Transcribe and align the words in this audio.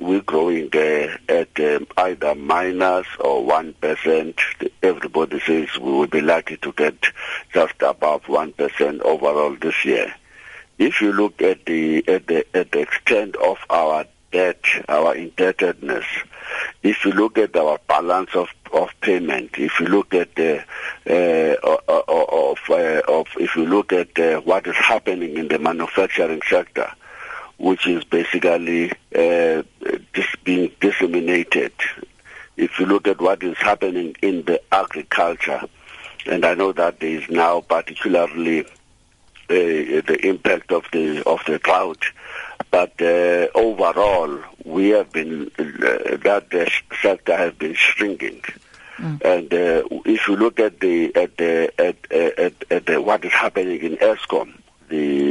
we're 0.00 0.22
growing 0.22 0.70
uh, 0.74 1.16
at 1.28 1.60
um, 1.60 1.86
either 1.98 2.34
minus 2.34 3.06
or 3.20 3.42
1%. 3.42 4.70
Everybody 4.82 5.40
says 5.40 5.68
we 5.78 5.92
will 5.92 6.06
be 6.06 6.22
likely 6.22 6.56
to 6.58 6.72
get 6.72 6.96
just 7.52 7.74
above 7.82 8.22
1% 8.24 9.00
overall 9.02 9.54
this 9.56 9.84
year. 9.84 10.14
If 10.78 11.02
you 11.02 11.12
look 11.12 11.42
at 11.42 11.66
the, 11.66 12.08
at 12.08 12.26
the, 12.26 12.46
at 12.56 12.72
the 12.72 12.80
extent 12.80 13.36
of 13.36 13.58
our 13.68 14.06
debt, 14.32 14.64
our 14.88 15.14
indebtedness, 15.14 16.06
if 16.82 17.04
you 17.04 17.12
look 17.12 17.36
at 17.36 17.54
our 17.54 17.78
balance 17.86 18.34
of, 18.34 18.48
of 18.72 18.88
payment, 19.02 19.50
if 19.58 19.78
you 19.80 19.86
look 19.86 20.14
at 20.14 20.34
the, 20.34 20.64
uh, 21.06 21.56
of, 21.62 22.58
uh, 22.70 23.02
of, 23.06 23.26
if 23.36 23.54
you 23.54 23.66
look 23.66 23.92
at 23.92 24.18
uh, 24.18 24.40
what 24.40 24.66
is 24.66 24.76
happening 24.76 25.36
in 25.36 25.48
the 25.48 25.58
manufacturing 25.58 26.40
sector, 26.48 26.90
which 27.60 27.86
is 27.86 28.02
basically 28.04 28.90
uh, 29.14 29.62
dis- 30.14 30.36
being 30.44 30.72
disseminated. 30.80 31.72
If 32.56 32.78
you 32.78 32.86
look 32.86 33.06
at 33.06 33.20
what 33.20 33.42
is 33.42 33.56
happening 33.58 34.16
in 34.22 34.42
the 34.44 34.62
agriculture, 34.72 35.60
and 36.26 36.44
I 36.44 36.54
know 36.54 36.72
that 36.72 37.00
there 37.00 37.10
is 37.10 37.28
now 37.28 37.60
particularly 37.60 38.60
uh, 38.64 38.66
the 39.48 40.18
impact 40.22 40.72
of 40.72 40.84
the 40.92 41.22
of 41.26 41.40
the 41.46 41.58
drought, 41.58 42.02
but 42.70 42.92
uh, 43.02 43.48
overall 43.54 44.38
we 44.64 44.88
have 44.90 45.12
been 45.12 45.50
uh, 45.58 46.16
that 46.24 46.46
the 46.50 46.70
sector 47.02 47.36
has 47.36 47.52
been 47.54 47.74
shrinking. 47.74 48.42
Mm. 48.96 49.20
And 49.22 49.54
uh, 49.54 50.00
if 50.06 50.28
you 50.28 50.36
look 50.36 50.60
at 50.60 50.80
the 50.80 51.14
at 51.14 51.36
the 51.36 51.72
at, 51.78 51.96
at, 52.10 52.54
at 52.70 52.86
the, 52.86 53.02
what 53.02 53.24
is 53.24 53.32
happening 53.32 53.80
in 53.80 53.96
Eskom, 53.96 54.54
the, 54.88 55.29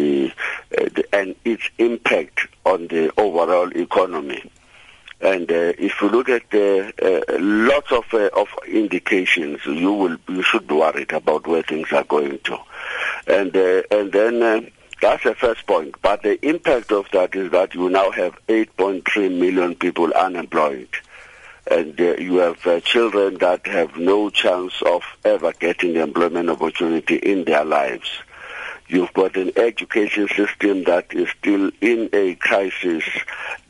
uh, 1.00 1.04
and 1.14 1.36
its 1.46 1.64
impact 1.78 2.48
on 2.66 2.88
the 2.88 3.12
overall 3.18 3.70
economy. 3.76 4.52
And 5.22 5.52
uh, 5.52 5.74
if 5.78 6.02
you 6.02 6.10
look 6.10 6.30
at 6.30 6.44
uh, 6.54 6.92
uh, 7.02 7.22
lots 7.40 7.92
of 7.92 8.06
uh, 8.14 8.30
of 8.34 8.48
indications, 8.66 9.60
you 9.66 9.92
will 9.92 10.18
you 10.30 10.42
should 10.44 10.66
be 10.66 10.76
worried 10.76 11.12
about 11.12 11.46
where 11.46 11.62
things 11.62 11.92
are 11.92 12.06
going 12.06 12.40
to, 12.46 12.58
and 13.28 13.56
uh, 13.56 13.82
and 13.92 14.14
then 14.14 14.42
uh, 14.42 14.62
that's 15.02 15.26
the 15.26 15.36
first 15.36 15.68
point. 15.68 15.96
But 16.02 16.24
the 16.24 16.40
impact 16.48 16.94
of 16.94 17.08
that 17.12 17.36
is 17.36 17.52
that 17.52 17.74
you 17.74 17.90
now 17.90 18.12
have 18.12 18.38
8.3 18.48 19.38
million 19.38 19.76
people 19.76 20.14
unemployed, 20.14 20.90
and 21.70 22.00
you 22.00 22.38
have 22.38 22.84
children 22.86 23.40
that 23.40 23.68
have 23.68 23.98
no 23.98 24.30
chance 24.30 24.82
of 24.84 25.04
ever 25.26 25.52
getting 25.52 25.98
employment 25.98 26.50
opportunity 26.50 27.18
in 27.18 27.44
their 27.44 27.66
lives. 27.66 28.10
You've 28.90 29.14
got 29.14 29.38
an 29.38 29.52
education 29.56 30.28
system 30.30 30.84
that 30.86 31.14
is 31.14 31.30
still 31.40 31.72
in 31.80 32.10
a 32.12 32.36
crisis 32.36 33.04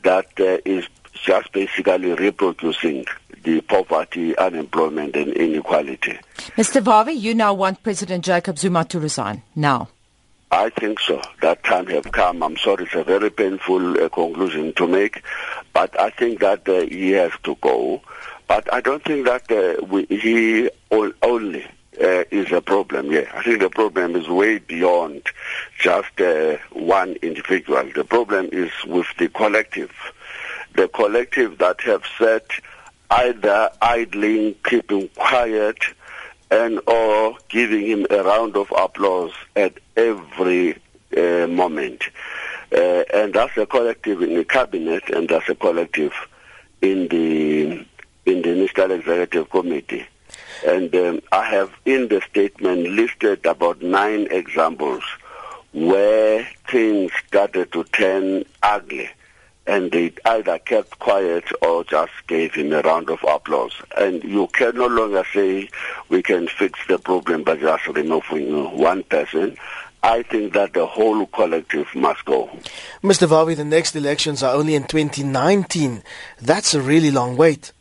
that 0.02 0.28
uh, 0.40 0.58
is 0.64 0.86
just 1.12 1.52
basically 1.52 2.14
reproducing 2.14 3.04
the 3.42 3.60
poverty, 3.60 4.36
unemployment, 4.38 5.14
and 5.16 5.32
inequality. 5.34 6.18
Mr. 6.56 6.82
Vavi, 6.82 7.18
you 7.18 7.34
now 7.34 7.52
want 7.52 7.82
President 7.82 8.24
Jacob 8.24 8.58
Zuma 8.58 8.84
to 8.86 8.98
resign 8.98 9.42
now. 9.54 9.88
I 10.50 10.70
think 10.70 10.98
so. 11.00 11.22
That 11.42 11.62
time 11.64 11.86
has 11.88 12.04
come. 12.06 12.42
I'm 12.42 12.56
sorry, 12.56 12.84
it's 12.84 12.94
a 12.94 13.04
very 13.04 13.30
painful 13.30 14.02
uh, 14.02 14.08
conclusion 14.08 14.72
to 14.74 14.86
make, 14.86 15.22
but 15.72 15.98
I 16.00 16.10
think 16.10 16.40
that 16.40 16.68
uh, 16.68 16.80
he 16.80 17.10
has 17.12 17.32
to 17.44 17.56
go. 17.60 18.02
But 18.48 18.72
I 18.72 18.80
don't 18.80 19.04
think 19.04 19.26
that 19.26 19.50
uh, 19.52 19.84
we, 19.84 20.06
he 20.06 20.70
only 20.90 21.66
is 22.50 22.56
a 22.56 22.60
problem. 22.60 23.10
Yeah, 23.12 23.30
I 23.34 23.42
think 23.42 23.60
the 23.60 23.70
problem 23.70 24.16
is 24.16 24.28
way 24.28 24.58
beyond 24.58 25.22
just 25.78 26.20
uh, 26.20 26.56
one 26.72 27.14
individual. 27.22 27.84
The 27.94 28.04
problem 28.04 28.48
is 28.52 28.70
with 28.86 29.06
the 29.18 29.28
collective, 29.28 29.92
the 30.74 30.88
collective 30.88 31.58
that 31.58 31.80
have 31.82 32.04
said 32.18 32.42
either 33.10 33.70
idling, 33.82 34.54
keeping 34.64 35.08
quiet, 35.16 35.78
and 36.50 36.80
or 36.86 37.36
giving 37.48 37.86
him 37.86 38.06
a 38.10 38.22
round 38.22 38.56
of 38.56 38.72
applause 38.76 39.32
at 39.56 39.74
every 39.96 40.76
uh, 41.16 41.46
moment. 41.46 42.04
Uh, 42.72 43.02
and 43.12 43.34
that's 43.34 43.56
a 43.56 43.66
collective 43.66 44.22
in 44.22 44.34
the 44.34 44.44
cabinet, 44.44 45.08
and 45.10 45.28
that's 45.28 45.48
a 45.48 45.54
collective 45.54 46.12
in 46.82 47.08
the 47.08 47.84
in 48.26 48.42
the 48.42 48.54
National 48.54 48.92
Executive 48.92 49.50
Committee. 49.50 50.06
And 50.66 50.94
um, 50.94 51.20
I 51.32 51.44
have 51.44 51.72
in 51.84 52.08
the 52.08 52.20
statement 52.22 52.88
listed 52.88 53.46
about 53.46 53.82
nine 53.82 54.28
examples 54.30 55.02
where 55.72 56.46
things 56.68 57.12
started 57.26 57.72
to 57.72 57.84
turn 57.84 58.44
ugly 58.62 59.08
and 59.66 59.92
they 59.92 60.12
either 60.24 60.58
kept 60.58 60.98
quiet 60.98 61.44
or 61.62 61.84
just 61.84 62.12
gave 62.26 62.54
him 62.54 62.72
a 62.72 62.80
round 62.80 63.08
of 63.08 63.20
applause. 63.28 63.74
And 63.96 64.22
you 64.24 64.48
can 64.48 64.74
no 64.74 64.86
longer 64.86 65.24
say 65.32 65.68
we 66.08 66.22
can 66.22 66.48
fix 66.48 66.80
the 66.88 66.98
problem 66.98 67.44
by 67.44 67.56
just 67.56 67.86
removing 67.86 68.76
one 68.76 69.04
person. 69.04 69.56
I 70.02 70.22
think 70.22 70.54
that 70.54 70.72
the 70.72 70.86
whole 70.86 71.26
collective 71.26 71.86
must 71.94 72.24
go. 72.24 72.50
Mr. 73.02 73.28
Vavi, 73.28 73.54
the 73.54 73.64
next 73.64 73.94
elections 73.94 74.42
are 74.42 74.54
only 74.54 74.74
in 74.74 74.84
2019. 74.84 76.02
That's 76.40 76.74
a 76.74 76.80
really 76.80 77.10
long 77.10 77.36
wait. 77.36 77.72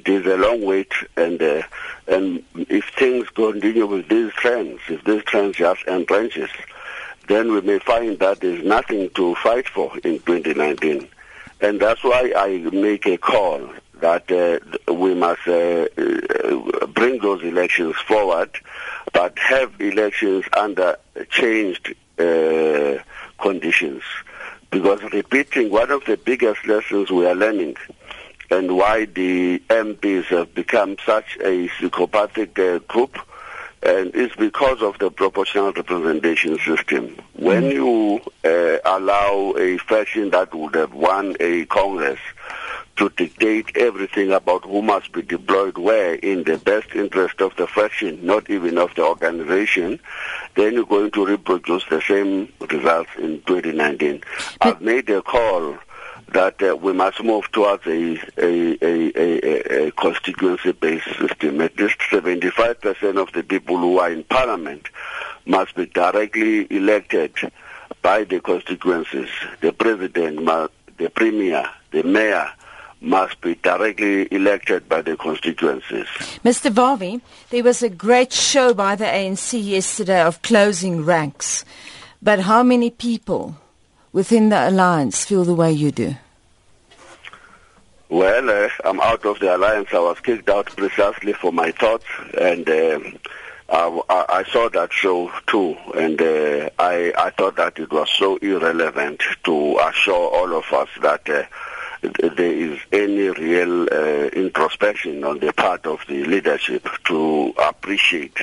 It 0.00 0.08
is 0.08 0.24
a 0.24 0.36
long 0.38 0.62
wait, 0.62 0.94
and 1.18 1.42
uh, 1.42 1.60
and 2.08 2.42
if 2.54 2.88
things 2.96 3.28
continue 3.28 3.84
with 3.84 4.08
these 4.08 4.32
trends, 4.32 4.80
if 4.88 5.04
these 5.04 5.22
trends 5.24 5.58
just 5.58 5.84
entrenches, 5.84 6.48
then 7.28 7.52
we 7.52 7.60
may 7.60 7.80
find 7.80 8.18
that 8.20 8.40
there's 8.40 8.64
nothing 8.64 9.10
to 9.10 9.34
fight 9.34 9.68
for 9.68 9.94
in 9.98 10.18
2019. 10.20 11.06
And 11.60 11.80
that's 11.80 12.02
why 12.02 12.32
I 12.34 12.56
make 12.72 13.04
a 13.04 13.18
call 13.18 13.68
that 14.00 14.32
uh, 14.32 14.90
we 14.90 15.12
must 15.12 15.46
uh, 15.46 15.88
uh, 15.98 16.86
bring 16.86 17.18
those 17.18 17.42
elections 17.42 17.94
forward, 17.96 18.58
but 19.12 19.38
have 19.38 19.78
elections 19.82 20.46
under 20.56 20.96
changed 21.28 21.94
uh, 22.18 22.96
conditions. 23.38 24.02
Because 24.70 25.02
repeating 25.12 25.68
one 25.68 25.90
of 25.90 26.06
the 26.06 26.16
biggest 26.16 26.66
lessons 26.66 27.10
we 27.10 27.26
are 27.26 27.34
learning 27.34 27.76
and 28.50 28.76
why 28.76 29.04
the 29.04 29.60
MPs 29.68 30.24
have 30.26 30.54
become 30.54 30.96
such 31.04 31.36
a 31.42 31.68
psychopathic 31.78 32.58
uh, 32.58 32.78
group, 32.80 33.18
and 33.82 34.10
it's 34.14 34.34
because 34.36 34.82
of 34.82 34.98
the 34.98 35.10
proportional 35.10 35.72
representation 35.72 36.58
system. 36.58 37.16
When 37.34 37.64
mm. 37.64 37.72
you 37.72 38.20
uh, 38.44 38.78
allow 38.84 39.54
a 39.56 39.78
faction 39.78 40.30
that 40.30 40.54
would 40.54 40.74
have 40.74 40.92
won 40.92 41.36
a 41.40 41.64
Congress 41.66 42.18
to 42.96 43.08
dictate 43.10 43.74
everything 43.78 44.30
about 44.30 44.62
who 44.64 44.82
must 44.82 45.10
be 45.12 45.22
deployed 45.22 45.78
where 45.78 46.16
in 46.16 46.44
the 46.44 46.58
best 46.58 46.88
interest 46.94 47.40
of 47.40 47.56
the 47.56 47.66
faction, 47.66 48.18
not 48.26 48.50
even 48.50 48.76
of 48.76 48.94
the 48.94 49.02
organization, 49.02 49.98
then 50.54 50.74
you're 50.74 50.84
going 50.84 51.10
to 51.10 51.24
reproduce 51.24 51.82
the 51.88 52.02
same 52.02 52.52
results 52.68 53.08
in 53.16 53.40
2019. 53.46 54.22
But 54.58 54.68
I've 54.76 54.80
made 54.82 55.08
a 55.08 55.22
call 55.22 55.78
that 56.32 56.62
uh, 56.62 56.76
we 56.76 56.92
must 56.92 57.22
move 57.22 57.50
towards 57.52 57.86
a, 57.86 58.18
a, 58.38 58.78
a, 58.82 59.86
a 59.86 59.90
constituency-based 59.92 61.18
system. 61.18 61.60
At 61.60 61.78
least 61.78 61.98
75% 62.10 63.20
of 63.20 63.32
the 63.32 63.42
people 63.42 63.76
who 63.78 63.98
are 63.98 64.10
in 64.10 64.24
parliament 64.24 64.88
must 65.46 65.74
be 65.74 65.86
directly 65.86 66.66
elected 66.70 67.32
by 68.02 68.24
the 68.24 68.40
constituencies. 68.40 69.30
The 69.60 69.72
president, 69.72 70.44
the 70.98 71.10
premier, 71.10 71.68
the 71.90 72.02
mayor 72.02 72.50
must 73.00 73.40
be 73.40 73.54
directly 73.56 74.28
elected 74.30 74.88
by 74.88 75.02
the 75.02 75.16
constituencies. 75.16 76.06
Mr. 76.44 76.70
Vavi, 76.70 77.20
there 77.48 77.64
was 77.64 77.82
a 77.82 77.88
great 77.88 78.32
show 78.32 78.74
by 78.74 78.94
the 78.94 79.04
ANC 79.04 79.62
yesterday 79.62 80.20
of 80.20 80.42
closing 80.42 81.04
ranks. 81.04 81.64
But 82.22 82.40
how 82.40 82.62
many 82.62 82.90
people 82.90 83.56
within 84.12 84.48
the 84.48 84.68
alliance 84.68 85.24
feel 85.24 85.44
the 85.44 85.54
way 85.54 85.72
you 85.72 85.90
do? 85.90 86.14
Well, 88.08 88.50
uh, 88.50 88.68
I'm 88.84 89.00
out 89.00 89.24
of 89.24 89.38
the 89.38 89.54
alliance. 89.54 89.88
I 89.92 90.00
was 90.00 90.18
kicked 90.18 90.48
out 90.48 90.66
precisely 90.66 91.32
for 91.32 91.52
my 91.52 91.70
thoughts, 91.70 92.06
and 92.36 92.68
um, 92.68 93.18
I, 93.68 94.24
I, 94.28 94.44
saw 94.50 94.68
that 94.70 94.92
show 94.92 95.30
too, 95.46 95.76
and 95.94 96.20
uh, 96.20 96.70
I, 96.76 97.12
I 97.16 97.30
thought 97.30 97.54
that 97.56 97.78
it 97.78 97.92
was 97.92 98.10
so 98.10 98.36
irrelevant 98.38 99.22
to 99.44 99.78
assure 99.78 100.28
all 100.28 100.56
of 100.56 100.64
us 100.72 100.88
that 101.02 101.28
uh, 101.30 101.44
there 102.02 102.52
is 102.52 102.80
any 102.90 103.28
real 103.28 103.82
uh, 103.92 104.26
introspection 104.28 105.22
on 105.22 105.38
the 105.38 105.52
part 105.52 105.86
of 105.86 106.00
the 106.08 106.24
leadership 106.24 106.88
to 107.04 107.54
appreciate 107.62 108.38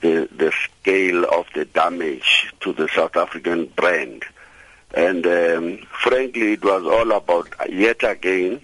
the, 0.00 0.28
the 0.34 0.52
scale 0.64 1.24
of 1.24 1.46
the 1.54 1.66
damage 1.66 2.52
to 2.60 2.72
the 2.72 2.88
South 2.88 3.16
African 3.16 3.66
brand. 3.76 4.24
And 4.94 5.26
um, 5.26 5.78
frankly, 6.02 6.52
it 6.52 6.64
was 6.64 6.84
all 6.84 7.10
about, 7.12 7.48
yet 7.68 8.02
again, 8.04 8.60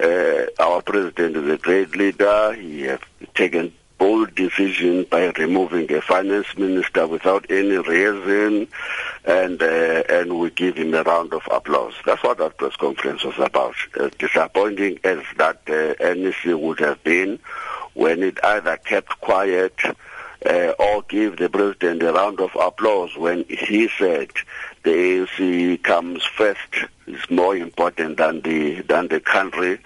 uh, 0.00 0.46
our 0.58 0.80
president 0.80 1.36
is 1.36 1.50
a 1.50 1.58
great 1.58 1.96
leader. 1.96 2.54
He 2.54 2.82
has 2.82 3.00
taken 3.34 3.72
bold 3.98 4.34
decision 4.34 5.06
by 5.10 5.30
removing 5.38 5.92
a 5.92 6.00
finance 6.00 6.56
minister 6.56 7.06
without 7.06 7.46
any 7.50 7.76
reason, 7.76 8.66
and 9.24 9.62
uh, 9.62 10.02
and 10.08 10.40
we 10.40 10.50
give 10.50 10.76
him 10.76 10.94
a 10.94 11.02
round 11.02 11.32
of 11.32 11.42
applause. 11.50 11.94
That's 12.04 12.22
what 12.22 12.38
that 12.38 12.56
press 12.56 12.74
conference 12.76 13.22
was 13.22 13.38
about. 13.38 13.74
As 14.00 14.10
disappointing 14.12 14.98
as 15.04 15.22
that 15.36 15.60
uh, 15.68 16.14
NEC 16.14 16.58
would 16.60 16.80
have 16.80 17.02
been, 17.04 17.38
when 17.94 18.22
it 18.22 18.38
either 18.44 18.76
kept 18.78 19.20
quiet 19.20 19.74
uh, 20.46 20.72
or 20.78 21.02
give 21.02 21.36
the 21.36 21.48
president 21.48 22.02
a 22.02 22.12
round 22.12 22.40
of 22.40 22.50
applause 22.60 23.16
when 23.16 23.44
he 23.44 23.88
said 23.98 24.30
the 24.82 24.90
ANC 24.90 25.82
comes 25.82 26.24
first 26.24 26.58
is 27.06 27.30
more 27.30 27.56
important 27.56 28.16
than 28.16 28.40
the 28.42 28.80
than 28.82 29.08
the 29.08 29.20
country. 29.20 29.78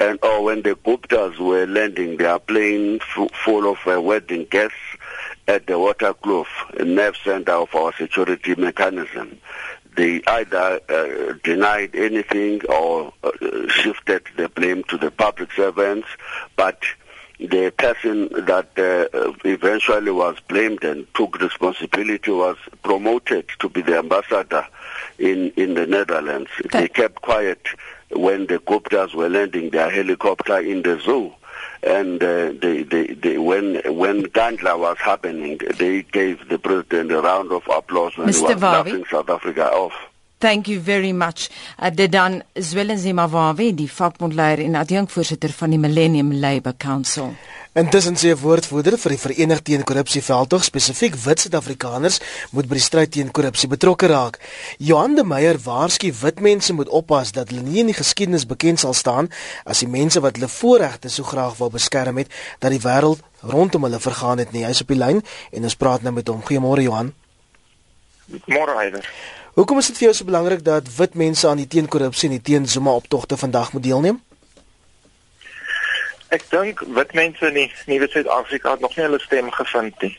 And 0.00 0.18
or 0.22 0.44
when 0.44 0.62
the 0.62 0.76
Guptas 0.76 1.38
were 1.38 1.66
landing 1.66 2.16
their 2.18 2.38
plane 2.38 3.00
f- 3.00 3.30
full 3.44 3.70
of 3.70 3.78
uh, 3.86 4.00
wedding 4.00 4.46
guests 4.48 4.76
at 5.48 5.66
the 5.66 5.72
Waterkloof, 5.74 6.46
nerve 6.84 7.16
center 7.24 7.52
of 7.52 7.74
our 7.74 7.92
security 7.94 8.54
mechanism, 8.54 9.38
they 9.96 10.22
either 10.28 10.80
uh, 10.88 11.34
denied 11.42 11.96
anything 11.96 12.60
or 12.66 13.12
uh, 13.24 13.30
shifted 13.68 14.22
the 14.36 14.48
blame 14.48 14.84
to 14.84 14.96
the 14.96 15.10
public 15.10 15.50
servants, 15.52 16.06
but 16.54 16.80
the 17.38 17.72
person 17.76 18.28
that 18.46 18.68
uh, 18.76 19.32
eventually 19.44 20.10
was 20.10 20.36
blamed 20.48 20.82
and 20.82 21.06
took 21.14 21.40
responsibility 21.40 22.30
was 22.30 22.56
promoted 22.82 23.46
to 23.60 23.68
be 23.68 23.80
the 23.80 23.96
ambassador 23.98 24.66
in, 25.18 25.50
in 25.56 25.74
the 25.74 25.86
Netherlands. 25.86 26.50
Okay. 26.66 26.80
They 26.80 26.88
kept 26.88 27.22
quiet 27.22 27.60
when 28.10 28.46
the 28.46 28.58
Guptas 28.58 29.14
were 29.14 29.28
landing 29.28 29.70
their 29.70 29.90
helicopter 29.90 30.58
in 30.58 30.82
the 30.82 31.00
zoo. 31.00 31.32
And 31.82 32.20
uh, 32.22 32.52
they, 32.60 32.82
they, 32.82 33.06
they, 33.14 33.38
when 33.38 33.76
when 33.96 34.24
Nkandla 34.24 34.78
was 34.78 34.96
happening, 34.98 35.60
they 35.76 36.02
gave 36.02 36.48
the 36.48 36.58
president 36.58 37.12
a 37.12 37.20
round 37.20 37.52
of 37.52 37.62
applause 37.72 38.16
when 38.16 38.28
Mr. 38.28 38.34
he 38.34 38.42
was 38.42 38.54
Vavi. 38.56 38.62
laughing 38.62 39.04
South 39.08 39.30
Africa 39.30 39.70
off. 39.70 39.92
Thank 40.38 40.66
you 40.66 40.80
very 40.80 41.10
much. 41.10 41.48
Uh, 41.82 41.90
dit 41.90 42.12
dan 42.12 42.42
Zwelenzima 42.54 43.28
Wawe, 43.28 43.72
die 43.74 43.88
vakbondleier 43.90 44.60
en 44.62 44.76
adjunkvoorsitter 44.78 45.50
van 45.50 45.70
die 45.74 45.78
Millennium 45.82 46.30
Labour 46.32 46.76
Council. 46.78 47.32
Intussen 47.72 48.14
sê 48.16 48.30
'n 48.30 48.38
woordvoerder 48.38 48.98
vir 48.98 49.10
die 49.10 49.18
Verenigde 49.18 49.62
teen 49.62 49.84
Korrupsie 49.84 50.22
veldtog 50.22 50.64
spesifiek 50.64 51.14
wit 51.14 51.40
Suid-Afrikaners 51.40 52.20
moet 52.50 52.68
by 52.68 52.74
die 52.74 52.82
stryd 52.82 53.10
teen 53.10 53.30
korrupsie 53.30 53.68
betrokke 53.68 54.06
raak. 54.06 54.38
Johan 54.78 55.14
de 55.14 55.24
Meyer 55.24 55.58
waarsku 55.58 56.12
wit 56.22 56.40
mense 56.40 56.72
moet 56.72 56.88
oppas 56.88 57.32
dat 57.32 57.50
hulle 57.50 57.62
nie 57.62 57.80
in 57.80 57.86
die 57.86 57.94
geskiedenis 57.94 58.46
bekend 58.46 58.80
sal 58.80 58.94
staan 58.94 59.28
as 59.64 59.78
die 59.78 59.88
mense 59.88 60.20
wat 60.20 60.36
hulle 60.36 60.48
voorregte 60.48 61.08
so 61.08 61.22
graag 61.22 61.58
wou 61.58 61.70
beskerm 61.70 62.16
het 62.16 62.30
dat 62.58 62.70
die 62.70 62.82
wêreld 62.82 63.20
rondom 63.42 63.82
hulle 63.82 64.00
vergaan 64.00 64.38
het 64.38 64.52
nie. 64.52 64.64
Hy's 64.64 64.80
op 64.80 64.88
die 64.88 64.98
lyn 64.98 65.22
en 65.52 65.62
ons 65.62 65.76
praat 65.76 66.02
nou 66.02 66.12
met 66.12 66.28
hom. 66.28 66.42
Goeiemôre 66.42 66.82
Johan. 66.82 67.12
Môre 68.46 68.74
Heider. 68.76 69.04
Hoekom 69.58 69.78
is 69.78 69.88
dit 69.90 69.96
vir 69.98 70.04
jou 70.06 70.14
so 70.14 70.24
belangrik 70.24 70.60
dat 70.62 70.86
wit 70.96 71.14
mense 71.18 71.48
aan 71.48 71.58
die 71.58 71.66
teenkorrupsie 71.66 72.28
en 72.28 72.36
die 72.36 72.44
teen 72.46 72.66
Zuma 72.70 72.92
optogte 72.94 73.36
vandag 73.36 73.72
moet 73.72 73.82
deelneem? 73.82 74.20
Ek 76.30 76.44
dink 76.52 76.84
wit 76.94 77.14
mense 77.18 77.48
in 77.48 77.56
die 77.58 77.64
nuwe 77.90 78.06
Suid-Afrika 78.12 78.76
het 78.76 78.84
nog 78.86 78.94
nie 78.94 79.02
hulle 79.08 79.18
stem 79.18 79.50
gevind 79.56 80.04
nie. 80.04 80.12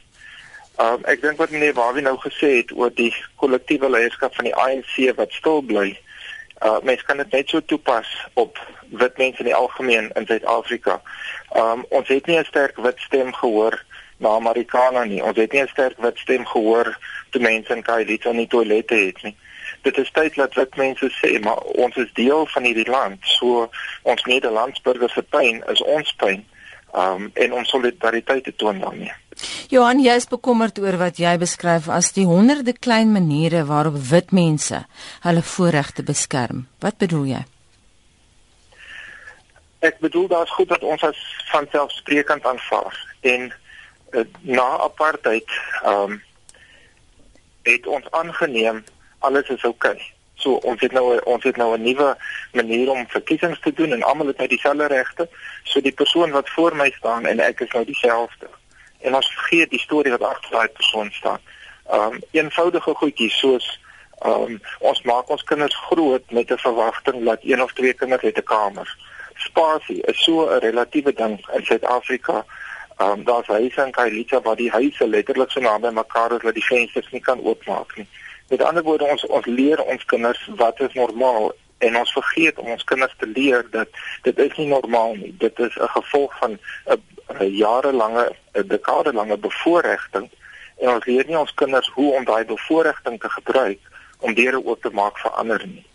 Um 0.83 1.07
ek 1.13 1.23
dink 1.23 1.39
wat 1.39 1.53
meneer 1.55 1.77
Wawie 1.77 2.03
nou 2.03 2.17
gesê 2.19 2.49
het 2.57 2.73
oor 2.75 2.91
die 2.97 3.13
kollektiewe 3.39 3.87
leierskap 3.87 4.35
van 4.35 4.49
die 4.49 4.55
ANC 4.65 4.97
wat 5.21 5.31
stil 5.39 5.63
bly. 5.71 5.93
Uh 6.59 6.81
mense 6.83 7.07
kan 7.07 7.23
dit 7.23 7.37
net 7.37 7.55
so 7.55 7.63
toepas 7.63 8.11
op 8.43 8.59
wit 8.91 9.23
mense 9.23 9.39
in 9.39 9.47
die 9.53 9.55
algemeen 9.55 10.11
in 10.19 10.27
Suid-Afrika. 10.27 10.99
Um 11.55 11.87
ons 11.95 12.11
het 12.11 12.27
nie 12.27 12.41
'n 12.43 12.49
sterk 12.51 12.75
wit 12.75 12.99
stem 13.07 13.31
gehoor 13.39 13.79
na 14.19 14.35
Amerikaner 14.35 15.07
nie. 15.07 15.23
Ons 15.23 15.39
het 15.39 15.55
nie 15.55 15.63
'n 15.63 15.71
sterk 15.71 15.95
wit 16.03 16.19
stem 16.27 16.43
gehoor 16.45 16.91
toe 17.29 17.41
mense 17.41 17.73
in 17.73 17.83
Kaapstad 17.83 18.33
nie 18.33 18.47
toilette 18.47 18.95
het 18.95 19.23
nie. 19.23 19.35
Dit 19.81 19.97
is 19.97 20.11
tyd 20.11 20.35
dat 20.35 20.55
wit 20.59 20.75
mense 20.75 21.09
sê, 21.19 21.39
maar 21.43 21.61
ons 21.79 21.95
is 21.95 22.11
deel 22.13 22.45
van 22.53 22.63
hierdie 22.67 22.89
land. 22.89 23.19
So 23.39 23.69
ons 24.03 24.25
Nederlandsburgers 24.27 25.13
se 25.13 25.23
pyn 25.23 25.63
is 25.71 25.83
ons 25.83 26.13
pyn. 26.19 26.45
Um 26.93 27.29
en 27.33 27.53
ons 27.53 27.69
solidariteit 27.69 28.43
te 28.43 28.55
toon 28.55 28.79
daarmee. 28.81 29.13
Johan, 29.69 30.01
jy 30.03 30.15
is 30.17 30.27
bekommerd 30.27 30.79
oor 30.81 30.97
wat 30.99 31.19
jy 31.21 31.35
beskryf 31.39 31.87
as 31.93 32.11
die 32.15 32.25
honderde 32.27 32.73
klein 32.73 33.13
maniere 33.13 33.61
waarop 33.69 33.99
wit 34.09 34.33
mense 34.35 34.81
hulle 35.23 35.43
voorregte 35.53 36.03
beskerm. 36.03 36.65
Wat 36.83 36.97
bedoel 36.97 37.25
jy? 37.35 37.43
Ek 39.85 39.99
bedoel 40.03 40.27
daar's 40.27 40.51
goed 40.51 40.73
dat 40.73 40.83
ons 40.83 41.03
as 41.07 41.19
van 41.51 41.67
selfsprekend 41.71 42.45
aanvaar 42.45 42.97
en 43.21 43.47
uh, 44.11 44.25
na 44.41 44.67
apartheid 44.89 45.47
ehm 45.83 46.17
um, 46.17 46.17
het 47.71 47.87
ons 47.87 48.11
aangeneem 48.11 48.83
alles 49.19 49.49
is 49.49 49.63
oukei. 49.63 49.91
Okay. 49.91 50.13
So 50.39 50.59
ons 50.63 50.81
het 50.81 50.91
nou 50.95 51.19
ons 51.27 51.43
het 51.43 51.57
nou 51.57 51.77
'n 51.77 51.81
nuwe 51.81 52.17
manier 52.53 52.89
om 52.89 53.07
verkiesings 53.07 53.59
te 53.59 53.73
doen 53.73 53.91
en 53.91 54.03
almal 54.03 54.27
het 54.27 54.37
nou 54.37 54.47
dieselfde 54.47 54.87
regte. 54.87 55.29
So 55.63 55.81
die 55.81 55.91
persoon 55.91 56.31
wat 56.31 56.49
voor 56.49 56.75
my 56.75 56.91
staan 56.97 57.25
en 57.25 57.39
ek 57.39 57.59
is 57.59 57.71
nou 57.71 57.85
dieselfde. 57.85 58.47
En 58.99 59.15
ons 59.15 59.33
vergeet 59.33 59.69
die 59.69 59.79
storie 59.79 60.11
wat 60.11 60.23
agter 60.23 60.51
daai 60.51 60.67
persoon 60.67 61.11
staan. 61.11 61.39
Ehm 61.89 62.13
um, 62.13 62.21
eenvoudige 62.31 62.93
goedjies 62.93 63.37
soos 63.39 63.79
ehm 64.19 64.41
um, 64.41 64.61
ons 64.79 65.01
maak 65.01 65.29
ons 65.29 65.43
kinders 65.43 65.75
groot 65.75 66.31
met 66.31 66.51
'n 66.51 66.57
verwagting 66.57 67.25
dat 67.25 67.39
een 67.41 67.63
of 67.63 67.73
twee 67.73 67.93
kinders 67.93 68.21
het 68.21 68.37
'n 68.37 68.43
kamer. 68.43 68.97
Spasie 69.35 70.01
is 70.01 70.23
so 70.23 70.47
'n 70.47 70.59
relatiewe 70.59 71.13
ding 71.13 71.47
in 71.55 71.65
Suid-Afrika 71.65 72.45
Ehm 72.99 73.11
um, 73.11 73.23
daar's 73.23 73.47
huise 73.47 73.85
in 73.85 73.91
Kailicha 73.91 74.41
waar 74.41 74.55
die 74.55 74.71
huise 74.71 75.07
letterlik 75.07 75.51
so 75.51 75.59
naby 75.59 75.89
mekaar 75.89 76.31
is 76.31 76.41
dat 76.41 76.53
die 76.53 76.65
vensters 76.65 77.11
nie 77.11 77.21
kan 77.21 77.39
oopmaak 77.39 77.95
nie. 77.95 78.07
Met 78.49 78.61
ander 78.61 78.83
woorde 78.83 79.05
ons 79.05 79.25
ons 79.25 79.45
leer 79.45 79.83
ons 79.83 80.05
kinders 80.05 80.49
wat 80.55 80.79
is 80.79 80.93
normaal 80.93 81.51
en 81.77 81.97
ons 81.97 82.11
vergeet 82.11 82.59
om 82.59 82.67
ons 82.67 82.83
kinders 82.83 83.15
te 83.17 83.27
leer 83.27 83.63
dat 83.71 83.87
dit 84.21 84.39
is 84.39 84.57
nie 84.57 84.67
normaal 84.67 85.15
nie. 85.15 85.31
Dit 85.37 85.59
is 85.59 85.75
'n 85.75 85.87
gevolg 85.95 86.37
van 86.37 86.59
'n 87.39 87.55
jarelange 87.55 88.35
'n 88.53 88.67
dekade 88.67 89.13
lange 89.13 89.37
bevoordiging 89.37 90.29
en 90.77 90.89
ons 90.89 91.05
leer 91.05 91.25
nie 91.27 91.39
ons 91.39 91.53
kinders 91.53 91.91
hoe 91.95 92.13
om 92.13 92.25
daai 92.25 92.45
bevoordiging 92.45 93.19
te 93.19 93.29
gebruik 93.29 93.79
om 94.19 94.33
deure 94.33 94.65
oop 94.65 94.81
te 94.81 94.89
maak 94.89 95.17
vir 95.19 95.31
ander 95.31 95.67
nie. 95.67 95.85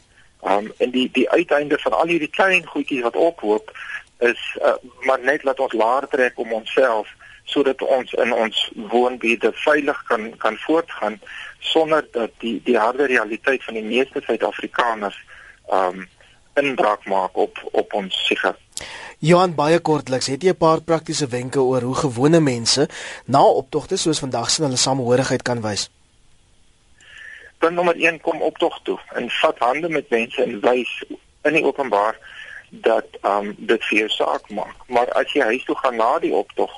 Um 0.43 0.73
en 0.77 0.91
die 0.91 1.11
die 1.13 1.31
uiteinde 1.31 1.79
van 1.79 1.93
al 1.93 2.07
hierdie 2.07 2.31
klein 2.31 2.67
goedjies 2.67 3.03
wat 3.03 3.17
ophoop 3.17 3.71
is 4.19 4.57
uh, 4.63 4.75
maar 5.01 5.21
net 5.21 5.45
laat 5.45 5.61
ons 5.61 5.73
laer 5.73 6.09
trek 6.09 6.39
om 6.39 6.53
onsself 6.53 7.09
sodat 7.45 7.83
ons 7.83 8.13
in 8.13 8.33
ons 8.33 8.73
woonbuurte 8.91 9.53
veilig 9.53 10.03
kan 10.09 10.37
kan 10.37 10.57
voortgaan 10.57 11.21
sonder 11.59 12.07
dat 12.13 12.31
die 12.39 12.61
die 12.65 12.79
harde 12.79 13.07
realiteit 13.07 13.65
van 13.65 13.75
die 13.75 13.85
meeste 13.85 14.23
Suid-Afrikaners 14.25 15.19
um 15.73 16.09
inbraak 16.55 17.05
maak 17.05 17.37
op 17.37 17.59
op 17.73 17.93
ons 17.93 18.27
siger. 18.27 18.57
Johan 19.19 19.55
baie 19.55 19.79
kortliks, 19.81 20.27
het 20.27 20.43
jy 20.43 20.53
'n 20.53 20.57
paar 20.57 20.81
praktiese 20.81 21.27
wenke 21.27 21.61
oor 21.61 21.83
hoe 21.83 21.95
gewone 21.95 22.41
mense 22.41 22.89
na 23.27 23.43
optogte 23.43 23.97
soos 23.97 24.19
vandag 24.19 24.51
se 24.51 24.63
hulle 24.63 24.77
samehorigheid 24.77 25.43
kan 25.43 25.61
wys? 25.61 25.91
Punt 27.59 27.75
nommer 27.75 27.97
1 27.97 28.21
kom 28.21 28.43
optog 28.43 28.81
toe 28.83 28.99
en 29.15 29.31
vat 29.31 29.59
hande 29.59 29.89
met 29.89 30.11
mense 30.11 30.43
en 30.43 30.61
wys 30.61 31.05
in 31.43 31.53
die 31.53 31.65
openbaar 31.65 32.19
dat 32.81 33.07
um 33.23 33.55
dit 33.59 33.85
vir 33.85 33.99
jou 33.99 34.09
saak 34.09 34.49
maak. 34.51 34.77
Maar 34.89 35.13
as 35.13 35.33
jy 35.33 35.43
huis 35.43 35.65
toe 35.65 35.77
gaan 35.77 35.97
na 35.97 36.19
die 36.19 36.35
optog, 36.35 36.71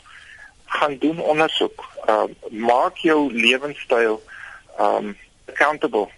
gaan 0.64 0.98
doen 0.98 1.20
ondersoek. 1.20 1.84
Um 2.10 2.34
maak 2.50 2.96
jou 2.96 3.32
lewenstyl 3.32 4.20
um 4.78 5.16
accountable 5.46 6.08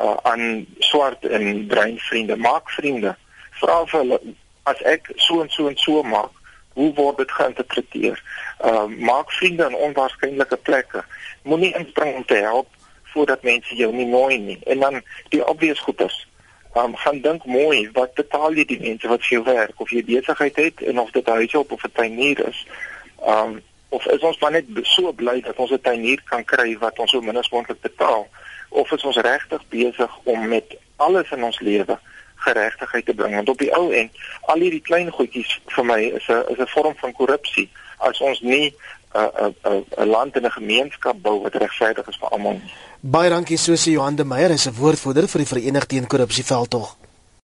uh, 0.00 0.16
aan 0.22 0.66
swart 0.78 1.26
en 1.26 1.66
bruin 1.66 1.98
vriende. 1.98 2.36
Maak 2.36 2.70
vriende. 2.70 3.16
Vra 3.60 3.82
vir 3.86 4.00
hulle 4.00 4.20
as 4.62 4.80
ek 4.88 5.12
so 5.16 5.42
en 5.42 5.50
so 5.50 5.68
en 5.68 5.76
so 5.76 6.02
maak, 6.02 6.30
hoe 6.78 6.92
word 6.94 7.18
dit 7.22 7.32
geïnterpreteer? 7.38 8.22
Um 8.64 8.98
maak 9.04 9.32
vriende 9.38 9.68
in 9.68 9.78
onwaarskynlike 9.88 10.56
plekke. 10.56 11.04
Moenie 11.42 11.74
inspring 11.78 12.14
om 12.14 12.24
te 12.24 12.40
help 12.42 12.68
voordat 13.12 13.42
mense 13.42 13.74
jou 13.76 13.92
nie 13.92 14.06
nooi 14.06 14.38
nie. 14.38 14.58
En 14.64 14.78
dan 14.78 15.02
die 15.28 15.44
obvious 15.46 15.80
goeders 15.80 16.26
um, 16.74 16.96
gaan 16.96 17.20
dink 17.20 17.44
mooi 17.44 17.90
wat 17.92 18.14
betaal 18.14 18.54
jy 18.56 18.64
die 18.64 18.80
mense 18.80 19.08
wat 19.08 19.24
vir 19.26 19.36
jou 19.36 19.44
werk? 19.44 19.80
Of 19.80 19.90
jy 19.90 20.04
besigheid 20.04 20.56
het 20.56 20.82
en 20.82 20.98
of 20.98 21.10
dit 21.10 21.28
'n 21.28 21.38
huishulp 21.40 21.72
of 21.72 21.84
'n 21.84 21.92
tuinier 21.92 22.48
is. 22.48 22.66
Um 23.26 23.60
of 23.88 24.06
is 24.06 24.20
ons 24.24 24.38
maar 24.40 24.50
net 24.50 24.64
so 24.82 25.12
bly 25.12 25.40
dat 25.40 25.56
ons 25.56 25.70
'n 25.70 25.80
tuinier 25.80 26.22
kan 26.24 26.44
kry 26.44 26.78
wat 26.78 26.98
ons 26.98 27.10
so 27.10 27.20
min 27.20 27.36
as 27.36 27.50
moontlik 27.50 27.80
betaal? 27.80 28.28
Of 28.68 28.92
is 28.92 29.04
ons 29.04 29.16
regtig 29.16 29.62
besig 29.68 30.18
om 30.24 30.48
met 30.48 30.76
alles 30.96 31.30
in 31.30 31.44
ons 31.44 31.60
lewe 31.60 31.98
geregtigheid 32.36 33.04
te 33.04 33.14
bring? 33.14 33.34
Want 33.34 33.48
op 33.48 33.58
die 33.58 33.74
ou 33.74 33.92
end 33.92 34.10
al 34.40 34.58
hierdie 34.58 34.80
klein 34.80 35.10
goedjies 35.10 35.60
vir 35.66 35.84
my 35.84 36.00
is 36.00 36.28
'n 36.28 36.44
is 36.48 36.58
'n 36.58 36.72
vorm 36.74 36.94
van 36.96 37.12
korrupsie. 37.12 37.68
As 37.98 38.20
ons 38.20 38.40
nie 38.40 38.74
'n 39.14 39.54
'n 39.64 39.84
'n 39.96 40.08
land 40.08 40.36
en 40.36 40.44
'n 40.44 40.50
gemeenskap 40.50 41.16
bou 41.22 41.42
wat 41.42 41.54
regverdig 41.54 42.08
is 42.08 42.18
vir 42.20 42.28
almal. 42.28 42.60
Baie 43.00 43.30
dankie 43.30 43.56
Susie 43.56 43.92
Johan 43.92 44.16
de 44.16 44.24
Meyer, 44.24 44.50
is 44.50 44.66
'n 44.66 44.74
woordvoerder 44.74 45.28
vir 45.28 45.40
die 45.40 45.46
Verenigde 45.46 45.86
teen 45.86 46.06
Korrupsie 46.06 46.44
veldtog. 46.44 46.96